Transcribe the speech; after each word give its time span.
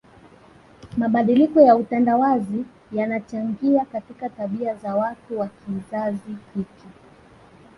Mabadiliko 0.97 1.61
ya 1.61 1.75
utandawazi 1.75 2.65
yanachangia 2.91 3.85
katika 3.85 4.29
tabia 4.29 4.75
za 4.75 4.95
watu 4.95 5.39
wa 5.39 5.47
kizazi 5.47 6.37
hiki 6.55 6.85